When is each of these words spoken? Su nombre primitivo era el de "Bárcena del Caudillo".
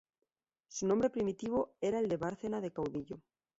Su 0.67 0.87
nombre 0.87 1.11
primitivo 1.11 1.75
era 1.79 1.99
el 1.99 2.09
de 2.09 2.17
"Bárcena 2.17 2.59
del 2.59 2.73
Caudillo". 2.73 3.19